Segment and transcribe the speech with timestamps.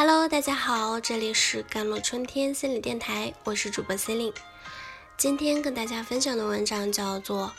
[0.00, 4.34] Hello，大家好，这里是甘露春天心理电台，我是主播 c e l i n e
[5.16, 7.48] 今天跟大家分享的文章叫做《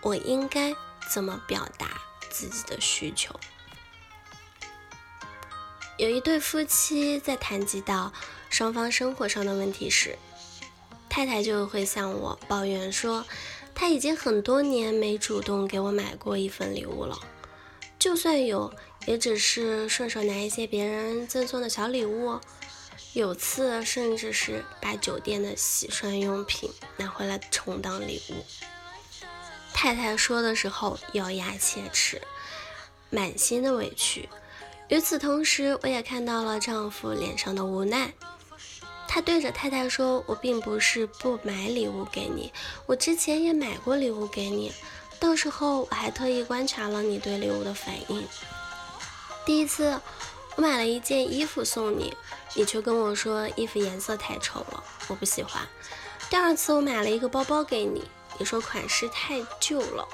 [0.00, 0.74] 我应该
[1.12, 2.00] 怎么表达
[2.30, 3.34] 自己的需求》。
[5.98, 8.10] 有一对夫妻在谈及到
[8.48, 10.16] 双方生活上的问题时，
[11.10, 13.26] 太太就会向我抱怨说，
[13.74, 17.20] 他已经很多年没主动给我买过一份礼物了，
[18.04, 18.70] 就算有。
[19.06, 22.38] 也只是顺手拿一些别人赠送的小礼物，
[23.14, 28.44] 有次甚至是把酒店的洗涮用品拿回来充当礼物。
[29.74, 32.20] 太太说的时候咬牙切齿，
[33.08, 34.28] 满心的委屈。
[34.88, 38.12] 与此同时，我也看到了丈夫脸上的无奈。
[39.06, 42.52] 他对着太太说：“我并不是不买礼物给你，
[42.86, 44.72] 我之前也买过礼物给你，
[45.24, 48.28] 到时候我还特意观察了你对礼物的反应。”
[49.46, 49.98] 第一次，
[50.54, 52.14] 我买了一件衣服送你，
[52.52, 55.66] 你却跟我说衣服颜色太丑了，我不喜欢。
[56.28, 58.04] 第二次，我买了一个包包给你，
[58.38, 60.06] 你说款式太旧了。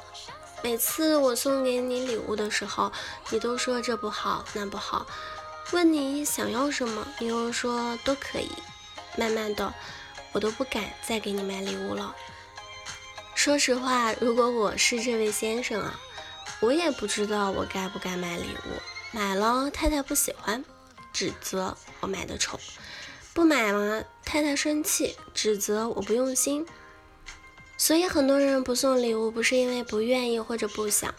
[0.62, 2.92] 每次我送给你礼物的时候，
[3.30, 5.04] 你都说这不好那不好。
[5.72, 8.50] 问你想要什么，你又说都可以。
[9.16, 9.74] 慢慢的，
[10.30, 12.14] 我都不敢再给你买礼物了。
[13.42, 15.98] 说实话，如果我是这位先生啊，
[16.60, 18.82] 我也不知道我该不该买礼物。
[19.12, 20.62] 买了，太太不喜欢，
[21.10, 22.58] 指责我买的丑；
[23.32, 26.66] 不买了，太太生气，指责我不用心。
[27.78, 31.14] 所以很多人不送礼物，不是因为不愿意或者不想，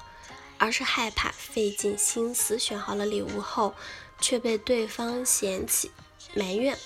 [0.60, 3.74] 而是害怕费尽心思选好了礼物后，
[4.20, 5.90] 却被对方嫌弃、
[6.36, 6.78] 埋怨。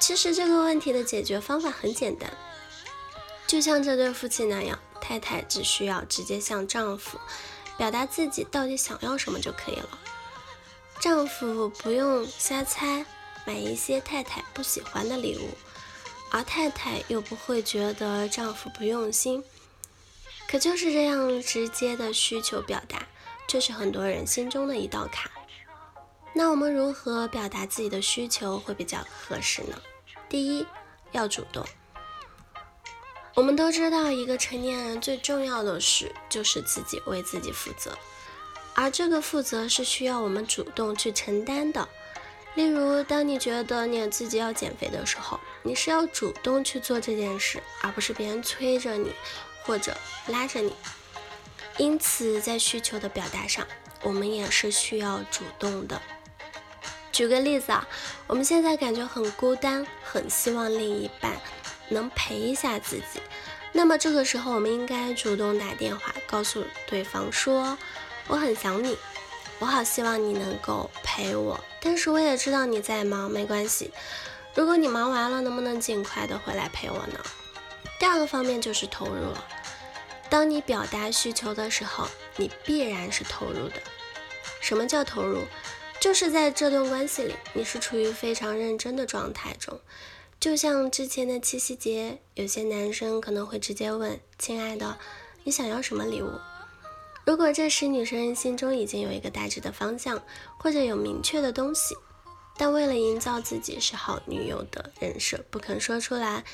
[0.00, 2.28] 其实这个问题的解决方法很简单，
[3.48, 7.18] 就像这对夫妻那样，太太只需要直接向丈夫
[7.78, 9.98] 表达自己到底想要什么就可以了。
[11.00, 13.06] 丈夫不用瞎猜，
[13.46, 15.48] 买一些太太不喜欢的礼物，
[16.30, 19.42] 而太太又不会觉得丈夫不用心。
[20.46, 23.06] 可就是这样直接的需求表达，
[23.48, 25.30] 却是很多人心中的一道坎。
[26.34, 29.80] 那我们如何表达自己的需求会比较合适呢？
[30.28, 30.66] 第一，
[31.12, 31.64] 要主动。
[33.38, 37.96] 我们都知道，一个成年人最重要的事就是自己为自己负责。
[38.74, 41.88] 而这个负责是需要我们主动去承担的。
[42.56, 49.12] 例如，当你觉得你自己要减肥的时候，你是要主动去做这件事，而不是别人催着你
[49.62, 49.96] 或者
[50.26, 50.74] 拉着你。
[51.76, 53.64] 因此，在需求的表达上，
[54.02, 56.02] 我们也是需要主动的。
[57.12, 57.86] 举个例子啊，
[58.26, 61.40] 我们现在感觉很孤单，很希望另一半
[61.88, 63.20] 能陪一下自己，
[63.72, 67.76] 那么这个时候，我们应该主动打电话告诉对方说。
[68.30, 68.94] 我很想你，
[69.58, 73.90] 我好希望你能够陪我，但是我也知道你在忙，没关系。
[74.54, 77.18] 如果你忙完了，能不能尽快的回来陪我呢？
[77.98, 79.42] 第二个方面就是投入了。
[80.28, 82.06] 当你表达需求的时候，
[82.36, 83.80] 你必然是投入的。
[84.60, 85.44] 什么叫投入？
[85.98, 89.80] 就是在这段关系里，你是处于非常认真的状态中。
[90.40, 94.96] 就像之前的七夕节，有些男生可能会直接问：“亲爱的，
[95.42, 96.30] 你想要什么礼物？”
[97.26, 100.22] 如果这时女生心中已经有一个大致的方向，
[100.56, 101.96] 或者有明确的东西，
[102.56, 106.44] 但为了营造自己是好女友的人设，不肯说出来，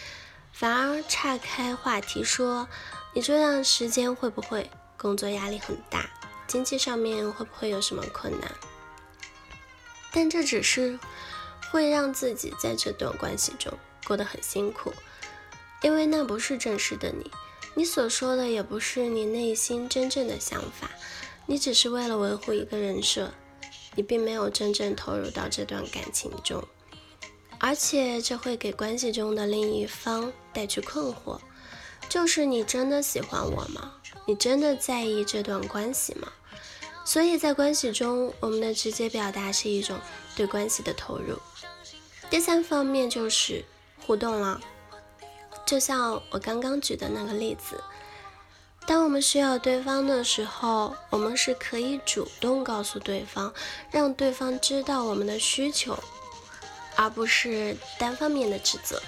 [0.51, 2.67] 反而岔开话题说
[3.13, 6.09] ：“你这段时间会不会工作压力很大？
[6.47, 8.51] 经济上面会不会有什么困难？”
[10.11, 10.99] 但这只是
[11.75, 13.77] 会让自己在这段关系中
[14.07, 14.93] 过得很辛苦，
[15.83, 17.29] 因为那不是真实的你。
[17.75, 20.89] 你所说的也不是你内心真正的想法，
[21.47, 23.35] 你只是为了维护一个人设，
[23.97, 26.63] 你并没有真正投入到这段感情中，
[27.59, 31.41] 而且这会给关系中的另一方带去困惑，
[32.09, 33.95] 就是你真的喜欢我吗？
[34.29, 36.29] 你真的在意这段关系吗？
[37.05, 39.99] 所以在关系中，我们的直接表达是一种
[40.37, 41.37] 对关系的投入。
[42.35, 43.65] 第三方面就是
[44.05, 44.61] 互动了。
[45.65, 47.81] 就像我刚刚举的那个例子，
[48.89, 53.55] 当我们需要对方的时候，我们是可以主动告诉对方，
[53.93, 55.97] 让对方知道我们的需求，
[56.97, 59.01] 而不是单方面的指责。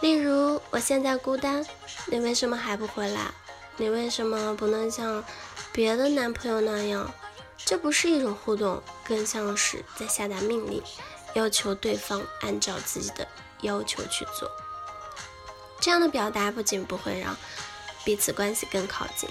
[0.00, 1.66] 例如，我现在孤单，
[2.06, 3.34] 你为什么还不回来？
[3.76, 5.24] 你为什么不能像
[5.72, 7.12] 别的男朋友那样？
[7.56, 10.80] 这不是一种互动，更像是在下达命令，
[11.34, 13.26] 要求对方按照自己的
[13.62, 14.50] 要求去做。
[15.80, 17.36] 这样的表达不仅不会让
[18.04, 19.28] 彼此关系更靠近，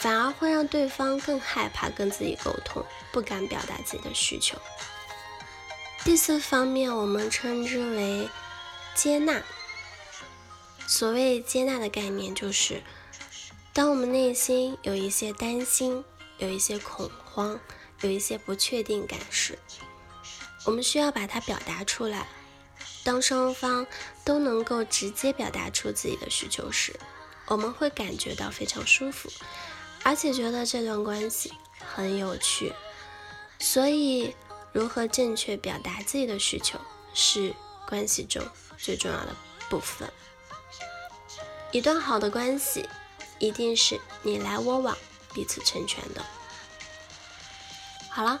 [0.00, 4.56] 反而会让对方更害怕跟自己沟通，不敢表达自己的需求。
[6.04, 8.28] 第四方面，我们称之为
[8.94, 9.42] 接纳。
[10.86, 12.82] 所谓接纳的概念，就是
[13.72, 16.04] 当我们内心有一些担心、
[16.38, 17.58] 有一些恐慌、
[18.00, 19.58] 有一些不确定感时，
[20.64, 22.26] 我们需要把它表达出来。
[23.04, 23.86] 当双方
[24.24, 26.98] 都能够直接表达出自己的需求时，
[27.46, 29.28] 我们会感觉到非常舒服，
[30.04, 32.72] 而且觉得这段关系很有趣。
[33.58, 34.34] 所以，
[34.72, 36.80] 如何正确表达自己的需求
[37.12, 37.54] 是
[37.88, 38.40] 关系中
[38.78, 39.34] 最重要的
[39.68, 40.08] 部分。
[41.72, 42.88] 一段好的关系，
[43.38, 44.96] 一定是你来我往，
[45.34, 46.24] 彼此成全的。
[48.08, 48.40] 好了，